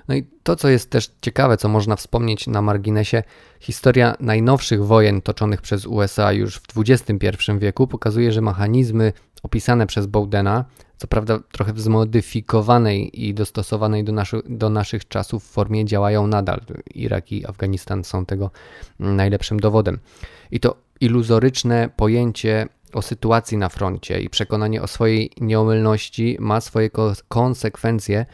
No 0.09 0.15
i 0.15 0.23
to, 0.43 0.55
co 0.55 0.69
jest 0.69 0.89
też 0.89 1.11
ciekawe, 1.21 1.57
co 1.57 1.69
można 1.69 1.95
wspomnieć 1.95 2.47
na 2.47 2.61
marginesie, 2.61 3.23
historia 3.59 4.15
najnowszych 4.19 4.85
wojen 4.85 5.21
toczonych 5.21 5.61
przez 5.61 5.85
USA 5.85 6.33
już 6.33 6.55
w 6.55 6.67
XXI 6.77 7.51
wieku 7.57 7.87
pokazuje, 7.87 8.31
że 8.31 8.41
mechanizmy 8.41 9.13
opisane 9.43 9.87
przez 9.87 10.05
Bowdena, 10.05 10.65
co 10.97 11.07
prawda 11.07 11.39
trochę 11.51 11.73
w 11.73 11.81
zmodyfikowanej 11.81 13.25
i 13.25 13.33
dostosowanej 13.33 14.03
do, 14.03 14.11
naszy, 14.11 14.41
do 14.45 14.69
naszych 14.69 15.07
czasów 15.07 15.43
formie 15.43 15.85
działają 15.85 16.27
nadal. 16.27 16.61
Irak 16.95 17.31
i 17.31 17.47
Afganistan 17.47 18.03
są 18.03 18.25
tego 18.25 18.51
najlepszym 18.99 19.59
dowodem. 19.59 19.99
I 20.51 20.59
to 20.59 20.75
iluzoryczne 21.01 21.89
pojęcie 21.95 22.67
o 22.93 23.01
sytuacji 23.01 23.57
na 23.57 23.69
froncie 23.69 24.21
i 24.21 24.29
przekonanie 24.29 24.81
o 24.81 24.87
swojej 24.87 25.31
nieomylności 25.41 26.37
ma 26.39 26.61
swoje 26.61 26.89
konsekwencje, 27.27 28.25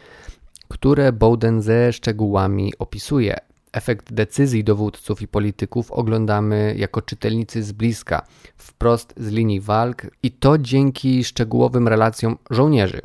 które 0.68 1.12
Bowden 1.12 1.62
ze 1.62 1.94
szczegółami 1.94 2.74
opisuje. 2.80 3.36
Efekt 3.72 4.14
decyzji 4.14 4.64
dowódców 4.64 5.22
i 5.22 5.28
polityków 5.28 5.92
oglądamy 5.92 6.76
jako 6.78 7.02
czytelnicy 7.02 7.64
z 7.64 7.72
bliska, 7.72 8.26
wprost 8.58 9.14
z 9.18 9.28
linii 9.28 9.62
walk 9.62 10.02
i 10.24 10.32
to 10.32 10.58
dzięki 10.58 11.24
szczegółowym 11.24 11.88
relacjom 11.88 12.38
żołnierzy, 12.50 13.02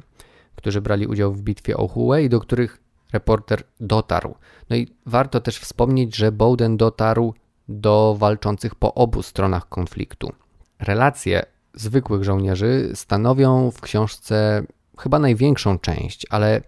którzy 0.57 0.81
brali 0.81 1.07
udział 1.07 1.33
w 1.33 1.43
bitwie 1.43 1.77
o 1.77 1.89
Hue 1.89 2.15
i 2.15 2.29
do 2.29 2.41
których 2.41 2.81
reporter 3.13 3.63
dotarł. 3.81 4.35
No 4.71 4.77
i 4.77 4.89
warto 5.07 5.41
też 5.41 5.59
wspomnieć, 5.59 6.17
że 6.17 6.33
Bowden 6.33 6.77
dotarł 6.77 7.35
do 7.69 8.17
walczących 8.19 8.75
po 8.75 8.95
obu 8.95 9.23
stronach 9.23 9.69
konfliktu. 9.69 10.33
Relacje 10.79 11.43
zwykłych 11.75 12.25
żołnierzy 12.25 12.91
stanowią 12.95 13.71
w 13.71 13.81
książce 13.81 14.63
chyba 14.99 15.19
największą 15.19 15.79
część, 15.79 16.27
ale 16.31 16.61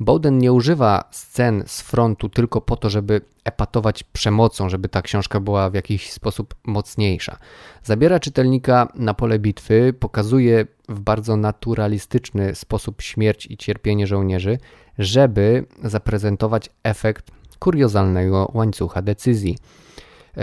Bowden 0.00 0.38
nie 0.38 0.52
używa 0.52 1.04
scen 1.10 1.62
z 1.66 1.80
frontu 1.80 2.28
tylko 2.28 2.60
po 2.60 2.76
to, 2.76 2.90
żeby 2.90 3.20
epatować 3.44 4.02
przemocą, 4.02 4.68
żeby 4.68 4.88
ta 4.88 5.02
książka 5.02 5.40
była 5.40 5.70
w 5.70 5.74
jakiś 5.74 6.12
sposób 6.12 6.54
mocniejsza. 6.64 7.38
Zabiera 7.82 8.20
czytelnika 8.20 8.88
na 8.94 9.14
pole 9.14 9.38
bitwy, 9.38 9.94
pokazuje 10.00 10.66
w 10.88 11.00
bardzo 11.00 11.36
naturalistyczny 11.36 12.54
sposób 12.54 13.02
śmierć 13.02 13.46
i 13.46 13.56
cierpienie 13.56 14.06
żołnierzy, 14.06 14.58
żeby 14.98 15.66
zaprezentować 15.84 16.70
efekt 16.82 17.30
kuriozalnego 17.58 18.50
łańcucha 18.54 19.02
decyzji. 19.02 19.56
E, 20.36 20.42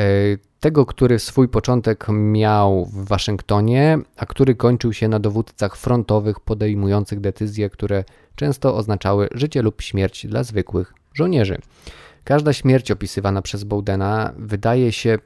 tego, 0.60 0.86
który 0.86 1.20
swój 1.20 1.48
początek 1.50 2.08
miał 2.10 2.86
w 2.86 3.08
Waszyngtonie, 3.08 4.00
a 4.18 4.26
który 4.26 4.56
kończył 4.56 4.94
się 4.94 5.08
na 5.08 5.20
dowódcach 5.20 5.76
frontowych 5.76 6.40
podejmujących 6.40 7.20
decyzje, 7.20 7.70
które 7.70 8.04
często 8.36 8.76
oznaczały 8.76 9.28
życie 9.34 9.62
lub 9.62 9.82
śmierć 9.82 10.28
dla 10.28 10.44
zwykłych 10.44 10.94
żołnierzy. 11.14 11.58
Każda 12.24 12.54
śmierć 12.54 12.92
opisywana 12.92 13.42
przez 13.42 13.64
Bowdena 13.64 14.34
wydaje 14.38 14.92
się 14.92 15.18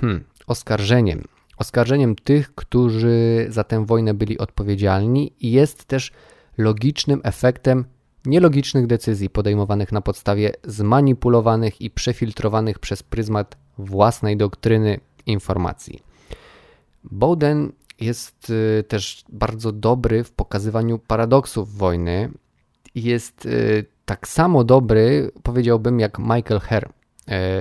hmm, 0.00 0.24
oskarżeniem. 0.46 1.24
Oskarżeniem 1.58 2.16
tych, 2.16 2.54
którzy 2.54 3.46
za 3.48 3.64
tę 3.64 3.86
wojnę 3.86 4.14
byli 4.14 4.38
odpowiedzialni 4.38 5.32
i 5.40 5.52
jest 5.52 5.84
też 5.84 6.12
logicznym 6.58 7.20
efektem 7.24 7.84
nielogicznych 8.26 8.86
decyzji 8.86 9.30
podejmowanych 9.30 9.92
na 9.92 10.00
podstawie 10.00 10.52
zmanipulowanych 10.64 11.80
i 11.80 11.90
przefiltrowanych 11.90 12.78
przez 12.78 13.02
pryzmat 13.02 13.56
własnej 13.78 14.36
doktryny 14.36 15.00
informacji. 15.26 16.02
Bowden 17.04 17.72
jest 18.00 18.50
y, 18.50 18.84
też 18.88 19.24
bardzo 19.28 19.72
dobry 19.72 20.24
w 20.24 20.32
pokazywaniu 20.32 20.98
paradoksów 20.98 21.76
wojny. 21.76 22.30
Jest 22.94 23.46
y, 23.46 23.84
tak 24.04 24.28
samo 24.28 24.64
dobry, 24.64 25.30
powiedziałbym, 25.42 26.00
jak 26.00 26.18
Michael 26.18 26.60
Herr 26.60 26.84
y, 26.84 26.90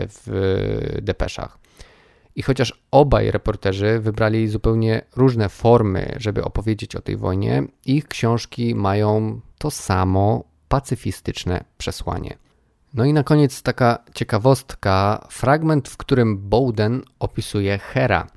w 0.07 0.97
depeszach. 1.01 1.57
I 2.35 2.41
chociaż 2.41 2.83
obaj 2.91 3.31
reporterzy 3.31 3.99
wybrali 3.99 4.47
zupełnie 4.47 5.01
różne 5.15 5.49
formy, 5.49 6.15
żeby 6.17 6.43
opowiedzieć 6.43 6.95
o 6.95 7.01
tej 7.01 7.17
wojnie, 7.17 7.63
ich 7.85 8.07
książki 8.07 8.75
mają 8.75 9.41
to 9.57 9.71
samo 9.71 10.50
pacyfistyczne 10.71 11.63
przesłanie. 11.77 12.37
No 12.93 13.05
i 13.05 13.13
na 13.13 13.23
koniec 13.23 13.61
taka 13.61 14.03
ciekawostka, 14.13 15.27
fragment, 15.29 15.89
w 15.89 15.97
którym 15.97 16.37
Bowden 16.37 17.01
opisuje 17.19 17.77
Hera 17.77 18.27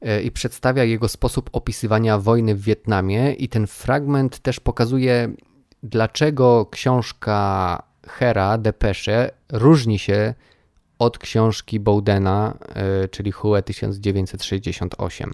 e, 0.00 0.22
i 0.22 0.30
przedstawia 0.30 0.84
jego 0.84 1.08
sposób 1.08 1.50
opisywania 1.52 2.18
wojny 2.18 2.54
w 2.54 2.60
Wietnamie. 2.62 3.32
I 3.32 3.48
ten 3.48 3.66
fragment 3.66 4.38
też 4.38 4.60
pokazuje 4.60 5.28
dlaczego 5.82 6.66
książka 6.66 7.82
Hera, 8.08 8.58
Depesze 8.58 9.30
różni 9.52 9.98
się 9.98 10.34
od 10.98 11.18
książki 11.18 11.80
Bowdena, 11.80 12.54
e, 12.74 13.08
czyli 13.08 13.32
Hue 13.32 13.62
1968 13.62 15.32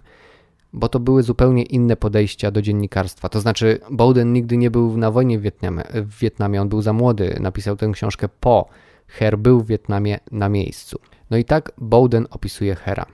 bo 0.72 0.88
to 0.88 1.00
były 1.00 1.22
zupełnie 1.22 1.62
inne 1.62 1.96
podejścia 1.96 2.50
do 2.50 2.62
dziennikarstwa. 2.62 3.28
To 3.28 3.40
znaczy, 3.40 3.78
Bowden 3.90 4.32
nigdy 4.32 4.56
nie 4.56 4.70
był 4.70 4.96
na 4.96 5.10
wojnie 5.10 5.38
w 5.38 5.42
Wietnamie, 5.42 5.82
w 5.94 6.18
Wietnamie, 6.18 6.62
on 6.62 6.68
był 6.68 6.82
za 6.82 6.92
młody, 6.92 7.36
napisał 7.40 7.76
tę 7.76 7.90
książkę 7.92 8.28
po. 8.40 8.68
Her 9.06 9.38
był 9.38 9.60
w 9.60 9.66
Wietnamie 9.66 10.18
na 10.32 10.48
miejscu. 10.48 10.98
No 11.30 11.36
i 11.36 11.44
tak 11.44 11.72
Bowden 11.78 12.26
opisuje 12.30 12.74
Hera. 12.74 13.06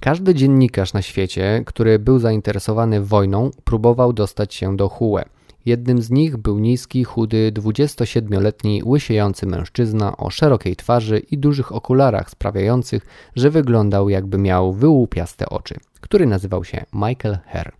Każdy 0.00 0.34
dziennikarz 0.34 0.92
na 0.92 1.02
świecie, 1.02 1.62
który 1.66 1.98
był 1.98 2.18
zainteresowany 2.18 3.00
wojną, 3.00 3.50
próbował 3.64 4.12
dostać 4.12 4.54
się 4.54 4.76
do 4.76 4.88
Hue. 4.88 5.24
Jednym 5.66 6.02
z 6.02 6.10
nich 6.10 6.36
był 6.36 6.58
niski, 6.58 7.04
chudy, 7.04 7.52
27-letni, 7.54 8.82
łysiejący 8.84 9.46
mężczyzna 9.46 10.16
o 10.16 10.30
szerokiej 10.30 10.76
twarzy 10.76 11.18
i 11.18 11.38
dużych 11.38 11.72
okularach 11.72 12.30
sprawiających, 12.30 13.06
że 13.36 13.50
wyglądał 13.50 14.08
jakby 14.08 14.38
miał 14.38 14.72
wyłupiaste 14.72 15.48
oczy, 15.48 15.74
który 16.04 16.26
nazywał 16.26 16.64
się 16.64 16.84
Michael 16.92 17.38
Herr. 17.46 17.72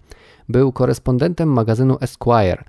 Był 0.49 0.73
korespondentem 0.73 1.49
magazynu 1.49 1.99
Esquire. 2.01 2.65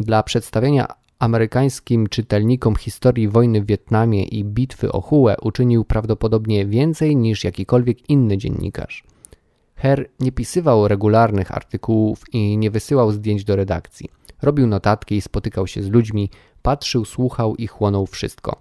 Dla 0.00 0.22
przedstawienia 0.22 0.86
amerykańskim 1.18 2.06
czytelnikom 2.06 2.76
historii 2.76 3.28
wojny 3.28 3.60
w 3.62 3.66
Wietnamie 3.66 4.24
i 4.24 4.44
bitwy 4.44 4.92
o 4.92 5.00
Hue 5.00 5.36
uczynił 5.42 5.84
prawdopodobnie 5.84 6.66
więcej 6.66 7.16
niż 7.16 7.44
jakikolwiek 7.44 8.10
inny 8.10 8.38
dziennikarz. 8.38 9.04
Herr 9.76 10.08
nie 10.20 10.32
pisywał 10.32 10.88
regularnych 10.88 11.52
artykułów 11.52 12.24
i 12.32 12.58
nie 12.58 12.70
wysyłał 12.70 13.12
zdjęć 13.12 13.44
do 13.44 13.56
redakcji. 13.56 14.08
Robił 14.42 14.66
notatki, 14.66 15.20
spotykał 15.20 15.66
się 15.66 15.82
z 15.82 15.90
ludźmi, 15.90 16.30
patrzył, 16.62 17.04
słuchał 17.04 17.56
i 17.56 17.66
chłonął 17.66 18.06
wszystko. 18.06 18.56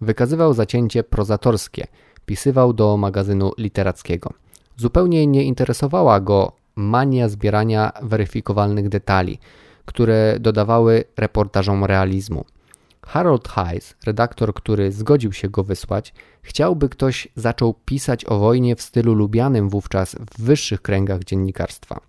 Wykazywał 0.00 0.54
zacięcie 0.54 1.04
prozatorskie, 1.04 1.86
pisywał 2.26 2.72
do 2.72 2.96
magazynu 2.96 3.52
literackiego. 3.58 4.32
Zupełnie 4.76 5.26
nie 5.26 5.44
interesowała 5.44 6.20
go 6.20 6.52
mania 6.76 7.28
zbierania 7.28 7.92
weryfikowalnych 8.02 8.88
detali, 8.88 9.38
które 9.84 10.36
dodawały 10.40 11.04
reportażom 11.16 11.84
realizmu. 11.84 12.44
Harold 13.06 13.48
Hayes, 13.48 13.94
redaktor, 14.06 14.54
który 14.54 14.92
zgodził 14.92 15.32
się 15.32 15.48
go 15.48 15.64
wysłać, 15.64 16.14
chciałby 16.42 16.88
ktoś 16.88 17.28
zaczął 17.36 17.74
pisać 17.84 18.24
o 18.24 18.38
wojnie 18.38 18.76
w 18.76 18.82
stylu 18.82 19.14
lubianym 19.14 19.68
wówczas 19.68 20.14
w 20.14 20.42
wyższych 20.42 20.82
kręgach 20.82 21.24
dziennikarstwa. 21.24 22.00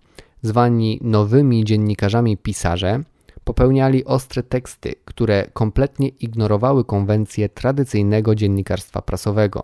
Zwani 0.42 0.98
nowymi 1.02 1.64
dziennikarzami 1.64 2.36
pisarze 2.36 3.02
popełniali 3.44 4.04
ostre 4.04 4.42
teksty, 4.42 4.94
które 5.04 5.46
kompletnie 5.52 6.08
ignorowały 6.08 6.84
konwencje 6.84 7.48
tradycyjnego 7.48 8.34
dziennikarstwa 8.34 9.02
prasowego. 9.02 9.62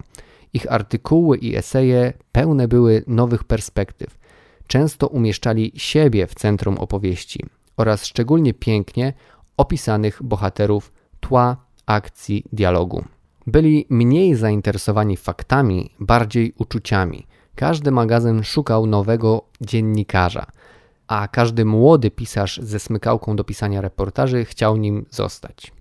Ich 0.54 0.73
artykuły 0.73 1.38
i 1.38 1.56
eseje 1.56 2.12
pełne 2.32 2.68
były 2.68 3.04
nowych 3.06 3.44
perspektyw. 3.44 4.18
Często 4.66 5.08
umieszczali 5.08 5.73
siebie 5.76 6.26
w 6.26 6.34
centrum 6.34 6.78
opowieści 6.78 7.40
oraz 7.76 8.04
szczególnie 8.04 8.54
pięknie 8.54 9.12
opisanych 9.56 10.23
bohaterów 10.23 10.92
tła, 11.20 11.56
akcji, 11.87 12.44
dialogu. 12.52 13.04
Byli 13.46 13.87
mniej 13.90 14.34
zainteresowani 14.34 15.16
faktami, 15.16 15.90
bardziej 16.00 16.52
uczuciami. 16.58 17.26
Każdy 17.54 17.90
magazyn 17.90 18.44
szukał 18.44 18.87
nowego 18.87 19.42
dziennikarza, 19.61 20.46
a 21.06 21.28
każdy 21.28 21.64
młody 21.64 22.11
pisarz 22.11 22.61
ze 22.62 22.78
smykałką 22.78 23.37
do 23.37 23.44
pisania 23.44 23.80
reportaży 23.80 24.44
chciał 24.44 24.76
nim 24.76 25.06
zostać. 25.11 25.73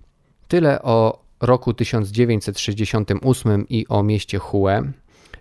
Tyle 0.48 0.82
o 0.82 1.23
roku 1.44 1.74
1968 1.74 3.68
i 3.68 3.88
o 3.88 4.02
mieście 4.02 4.38
Hue. 4.38 4.68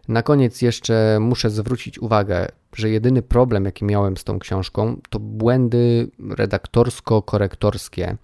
Na 0.07 0.23
koniec 0.23 0.61
jeszcze 0.61 1.17
muszę 1.21 1.49
zwrócić 1.49 1.99
uwagę, 1.99 2.47
że 2.75 2.89
jedyny 2.89 3.21
problem, 3.21 3.65
jaki 3.65 3.85
miałem 3.85 4.17
z 4.17 4.23
tą 4.23 4.39
książką, 4.39 5.01
to 5.09 5.19
błędy 5.19 6.11
redaktorsko-korektorskie, 6.19 8.15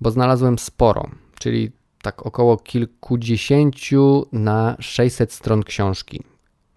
bo 0.00 0.10
znalazłem 0.10 0.58
sporo, 0.58 1.10
czyli 1.38 1.72
tak 2.02 2.26
około 2.26 2.56
kilkudziesięciu 2.56 4.26
na 4.32 4.76
600 4.80 5.32
stron 5.32 5.62
książki. 5.62 6.22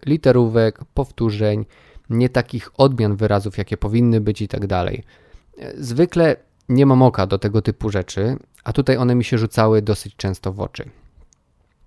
Literówek, 0.06 0.79
powtórzeń, 0.94 1.65
nie 2.10 2.29
takich 2.29 2.70
odmian 2.77 3.15
wyrazów, 3.15 3.58
jakie 3.58 3.77
powinny 3.77 4.22
być 4.22 4.41
i 4.41 4.48
tak 4.48 4.68
dalej. 4.68 5.03
Zwykle 5.77 6.36
nie 6.70 6.86
mam 6.86 7.01
oka 7.01 7.27
do 7.27 7.39
tego 7.39 7.62
typu 7.62 7.89
rzeczy, 7.89 8.38
a 8.63 8.74
tutaj 8.74 8.98
one 8.98 9.16
mi 9.16 9.24
się 9.24 9.38
rzucały 9.38 9.82
dosyć 9.82 10.16
często 10.16 10.54
w 10.54 10.60
oczy. 10.60 10.89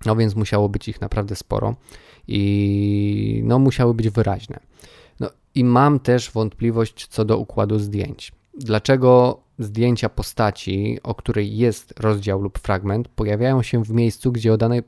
No 0.07 0.17
więc 0.17 0.35
musiało 0.35 0.69
być 0.69 0.88
ich 0.88 1.00
naprawdę 1.00 1.37
sporo 1.37 1.75
i 2.29 3.43
no 3.45 3.59
musiały 3.59 3.95
być 3.95 4.11
wyraźne. 4.11 4.61
No 5.20 5.31
i 5.55 5.64
mam 5.64 6.01
też 6.01 6.31
wątpliwość 6.31 7.07
co 7.07 7.25
do 7.25 7.38
układu 7.38 7.79
zdjęć. 7.79 8.33
Dlaczego 8.59 9.40
zdjęcia 9.59 10.09
postaci, 10.09 10.99
o 11.03 11.14
której 11.14 11.57
jest 11.57 12.01
rozdział 12.01 12.42
lub 12.42 12.59
fragment, 12.59 13.09
pojawiają 13.09 13.62
się 13.62 13.85
w 13.85 13.90
miejscu, 13.90 14.33
gdzie 14.33 14.53
o 14.53 14.57
danej 14.57 14.83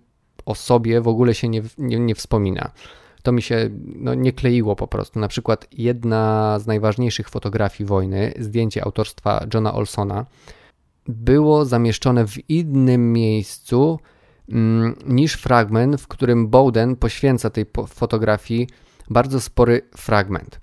osobie 0.47 1.01
w 1.01 1.09
ogóle 1.09 1.35
się 1.35 1.49
nie, 1.49 1.63
nie, 1.79 1.99
nie 1.99 2.15
wspomina? 2.15 2.71
to 3.25 3.33
mi 3.33 3.43
się 3.43 3.71
no, 3.97 4.15
nie 4.15 4.33
kleiło 4.33 4.77
po 4.77 4.87
prostu. 4.87 5.19
Na 5.19 5.29
przykład 5.29 5.67
jedna 5.73 6.59
z 6.59 6.67
najważniejszych 6.67 7.29
fotografii 7.29 7.89
wojny, 7.89 8.35
zdjęcie 8.39 8.85
autorstwa 8.85 9.47
Johna 9.55 9.75
Olsona, 9.75 10.27
było 11.07 11.65
zamieszczone 11.65 12.27
w 12.27 12.51
innym 12.51 13.13
miejscu 13.13 13.99
mm, 14.49 14.97
niż 15.07 15.35
fragment, 15.35 16.01
w 16.01 16.09
którym 16.09 16.49
Bowden 16.49 16.97
poświęca 16.97 17.51
tej 17.51 17.67
fotografii 17.89 18.69
bardzo 19.11 19.41
spory 19.41 19.83
fragment. 19.97 20.61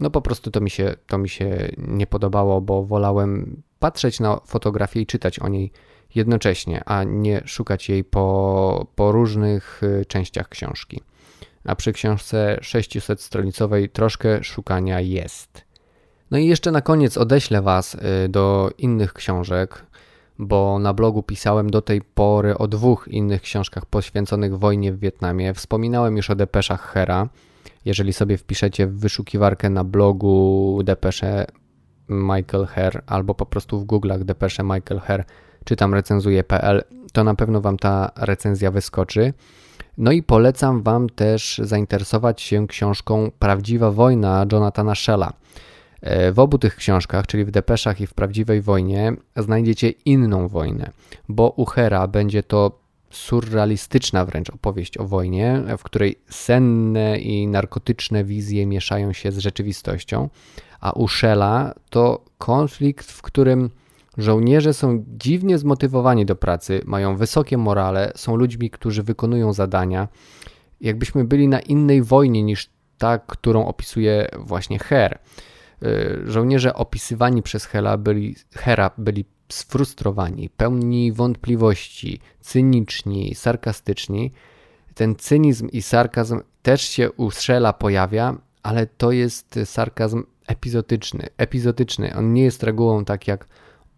No 0.00 0.10
po 0.10 0.22
prostu 0.22 0.50
to 0.50 0.60
mi 0.60 0.70
się, 0.70 0.94
to 1.06 1.18
mi 1.18 1.28
się 1.28 1.68
nie 1.78 2.06
podobało, 2.06 2.60
bo 2.60 2.84
wolałem 2.84 3.62
patrzeć 3.78 4.20
na 4.20 4.40
fotografię 4.46 5.00
i 5.00 5.06
czytać 5.06 5.38
o 5.38 5.48
niej 5.48 5.72
jednocześnie, 6.14 6.82
a 6.86 7.04
nie 7.04 7.42
szukać 7.44 7.88
jej 7.88 8.04
po, 8.04 8.86
po 8.94 9.12
różnych 9.12 9.82
y, 9.82 10.04
częściach 10.06 10.48
książki 10.48 11.00
a 11.64 11.74
przy 11.74 11.92
książce 11.92 12.58
600-stronicowej 12.62 13.88
troszkę 13.88 14.44
szukania 14.44 15.00
jest. 15.00 15.63
No 16.34 16.40
i 16.40 16.46
jeszcze 16.46 16.70
na 16.70 16.80
koniec 16.80 17.16
odeślę 17.16 17.62
Was 17.62 17.94
y, 17.94 17.98
do 18.28 18.70
innych 18.78 19.12
książek, 19.12 19.86
bo 20.38 20.78
na 20.78 20.94
blogu 20.94 21.22
pisałem 21.22 21.70
do 21.70 21.82
tej 21.82 22.02
pory 22.02 22.58
o 22.58 22.68
dwóch 22.68 23.08
innych 23.08 23.42
książkach 23.42 23.86
poświęconych 23.86 24.58
wojnie 24.58 24.92
w 24.92 24.98
Wietnamie. 24.98 25.54
Wspominałem 25.54 26.16
już 26.16 26.30
o 26.30 26.34
depeszach 26.34 26.92
Hera. 26.92 27.28
Jeżeli 27.84 28.12
sobie 28.12 28.38
wpiszecie 28.38 28.86
w 28.86 28.98
wyszukiwarkę 28.98 29.70
na 29.70 29.84
blogu 29.84 30.80
depesze 30.84 31.46
Michael 32.08 32.66
Herr 32.66 33.02
albo 33.06 33.34
po 33.34 33.46
prostu 33.46 33.80
w 33.80 33.86
Google'ach 33.86 34.24
depesze 34.24 34.62
Michael 34.62 35.00
Herr 35.00 35.24
czy 35.64 35.76
tam 35.76 35.94
recenzuje.pl, 35.94 36.84
to 37.12 37.24
na 37.24 37.34
pewno 37.34 37.60
Wam 37.60 37.76
ta 37.76 38.10
recenzja 38.16 38.70
wyskoczy. 38.70 39.32
No 39.98 40.12
i 40.12 40.22
polecam 40.22 40.82
Wam 40.82 41.08
też 41.08 41.60
zainteresować 41.64 42.42
się 42.42 42.66
książką 42.66 43.30
Prawdziwa 43.38 43.90
wojna 43.90 44.46
Jonathana 44.52 44.94
Shella. 44.94 45.32
E, 46.04 46.32
w 46.32 46.38
obu 46.38 46.58
tych 46.58 46.76
książkach, 46.76 47.26
czyli 47.26 47.44
w 47.44 47.50
Depeszach 47.50 48.00
i 48.00 48.06
w 48.06 48.14
Prawdziwej 48.14 48.62
wojnie, 48.62 49.12
znajdziecie 49.36 49.90
inną 49.90 50.48
wojnę, 50.48 50.90
bo 51.28 51.50
u 51.56 51.64
Hera 51.64 52.08
będzie 52.08 52.42
to 52.42 52.78
surrealistyczna 53.10 54.24
wręcz 54.24 54.50
opowieść 54.50 54.98
o 54.98 55.04
wojnie, 55.04 55.62
w 55.78 55.82
której 55.82 56.18
senne 56.30 57.18
i 57.18 57.46
narkotyczne 57.46 58.24
wizje 58.24 58.66
mieszają 58.66 59.12
się 59.12 59.32
z 59.32 59.38
rzeczywistością, 59.38 60.28
a 60.80 60.92
u 60.92 61.08
Shella 61.08 61.74
to 61.90 62.24
konflikt, 62.38 63.12
w 63.12 63.22
którym 63.22 63.70
Żołnierze 64.18 64.74
są 64.74 65.04
dziwnie 65.08 65.58
zmotywowani 65.58 66.26
do 66.26 66.36
pracy, 66.36 66.80
mają 66.84 67.16
wysokie 67.16 67.58
morale, 67.58 68.12
są 68.16 68.36
ludźmi, 68.36 68.70
którzy 68.70 69.02
wykonują 69.02 69.52
zadania. 69.52 70.08
Jakbyśmy 70.80 71.24
byli 71.24 71.48
na 71.48 71.60
innej 71.60 72.02
wojnie 72.02 72.42
niż 72.42 72.70
ta, 72.98 73.18
którą 73.18 73.66
opisuje 73.66 74.28
właśnie 74.38 74.78
Her. 74.78 75.18
Y, 75.82 76.22
żołnierze 76.26 76.74
opisywani 76.74 77.42
przez 77.42 77.64
Hera 77.64 77.96
byli, 77.96 78.36
Hera 78.54 78.90
byli 78.98 79.24
sfrustrowani, 79.48 80.50
pełni 80.50 81.12
wątpliwości, 81.12 82.20
cyniczni, 82.40 83.34
sarkastyczni. 83.34 84.32
Ten 84.94 85.16
cynizm 85.16 85.68
i 85.68 85.82
sarkazm 85.82 86.40
też 86.62 86.82
się 86.82 87.12
u 87.12 87.30
Shella 87.30 87.72
pojawia, 87.72 88.36
ale 88.62 88.86
to 88.86 89.12
jest 89.12 89.58
sarkazm 89.64 90.22
epizodyczny. 90.46 91.28
epizodyczny. 91.36 92.14
On 92.16 92.32
nie 92.32 92.42
jest 92.42 92.62
regułą 92.62 93.04
tak 93.04 93.28
jak 93.28 93.46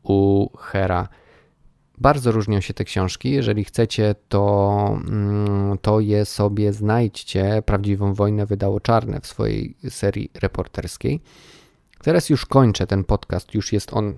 u 0.03 0.49
Hera. 0.59 1.09
Bardzo 1.99 2.33
różnią 2.33 2.61
się 2.61 2.75
te 2.75 2.85
książki. 2.85 3.31
Jeżeli 3.31 3.65
chcecie, 3.65 4.15
to, 4.29 4.99
mm, 5.09 5.79
to 5.79 6.01
je 6.01 6.25
sobie 6.25 6.73
znajdźcie. 6.73 7.63
Prawdziwą 7.67 8.15
wojnę 8.15 8.47
wydało 8.47 8.81
Czarne 8.81 9.21
w 9.21 9.27
swojej 9.27 9.77
serii 9.89 10.31
reporterskiej. 10.35 11.21
Teraz 12.03 12.31
już 12.31 12.47
kończę 12.47 12.87
ten 12.87 13.05
podcast. 13.05 13.55
Już 13.55 13.73
jest 13.73 13.93
on 13.93 14.15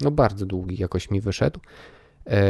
no 0.00 0.10
bardzo 0.10 0.46
długi, 0.46 0.76
jakoś 0.80 1.10
mi 1.10 1.20
wyszedł. 1.20 1.60
E, 2.26 2.40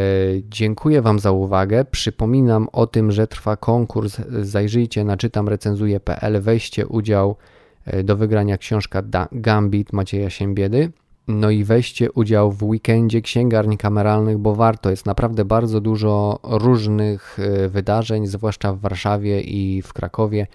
dziękuję 0.43 1.03
Wam 1.03 1.19
za 1.19 1.33
uwagę. 1.33 1.85
Przypominam 1.85 2.69
o 2.73 2.87
tym, 2.87 3.13
że 3.13 3.27
trwa 3.27 3.57
konkurs. 3.57 4.21
Zajrzyjcie 4.43 5.05
na 5.05 5.17
czytamrecenzuje.pl. 5.17 6.41
Weźcie 6.41 6.87
udział 6.87 7.37
e, 7.85 8.05
do 8.05 8.17
wygrania 8.17 8.59
książka 8.59 9.03
Gambit 9.33 9.93
Macieja 9.93 10.31
Siembiedy. 10.31 10.93
No 11.29 11.51
i 11.51 11.65
weźcie 11.65 12.13
udział 12.13 12.53
w 12.53 12.63
weekendzie 12.63 13.21
księgarni 13.23 13.79
kameralnych, 13.79 14.39
bo 14.39 14.55
warto. 14.55 14.91
Jest 14.91 15.07
naprawdę 15.07 15.45
bardzo 15.45 15.81
dużo 15.81 16.41
różnych 16.43 17.39
e, 17.39 17.69
wydarzeń, 17.69 18.27
zwłaszcza 18.27 18.73
w 18.73 18.81
Warszawie 18.81 19.41
i 19.41 19.83
w 19.83 19.93
Krakowie, 19.93 20.47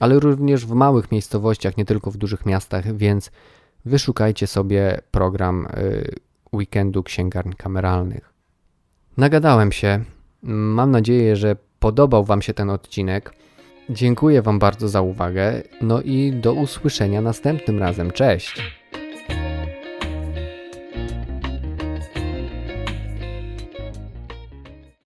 ale 0.00 0.20
również 0.20 0.66
w 0.66 0.72
małych 0.72 1.12
miejscowościach, 1.12 1.76
nie 1.76 1.84
tylko 1.84 2.10
w 2.10 2.16
dużych 2.16 2.46
miastach, 2.46 2.96
więc 2.96 3.30
wyszukajcie 3.84 4.46
sobie 4.46 5.00
program 5.10 5.66
e, 5.66 5.80
weekendu 6.56 7.02
księgarni 7.02 7.54
kameralnych. 7.54 8.32
Nagadałem 9.16 9.72
się. 9.72 10.04
Mam 10.42 10.90
nadzieję, 10.90 11.36
że 11.36 11.56
podobał 11.78 12.24
Wam 12.24 12.42
się 12.42 12.54
ten 12.54 12.70
odcinek. 12.70 13.34
Dziękuję 13.90 14.42
Wam 14.42 14.58
bardzo 14.58 14.88
za 14.88 15.00
uwagę. 15.00 15.62
No 15.82 16.02
i 16.02 16.32
do 16.32 16.52
usłyszenia 16.52 17.20
następnym 17.20 17.78
razem. 17.78 18.10
Cześć! 18.10 18.83